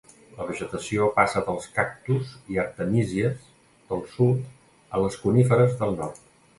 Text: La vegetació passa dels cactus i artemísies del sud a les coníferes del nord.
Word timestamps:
La 0.37 0.45
vegetació 0.51 1.09
passa 1.17 1.43
dels 1.49 1.67
cactus 1.75 2.33
i 2.55 2.59
artemísies 2.65 3.47
del 3.93 4.05
sud 4.19 4.53
a 4.75 5.07
les 5.07 5.23
coníferes 5.29 5.83
del 5.85 5.99
nord. 6.05 6.31